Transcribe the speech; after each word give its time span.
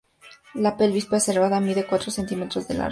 La 0.67 0.71
pelvis 0.79 1.05
preservada 1.11 1.59
mide 1.69 1.85
cuatro 1.93 2.09
centímetros 2.19 2.67
de 2.67 2.73
largo. 2.73 2.79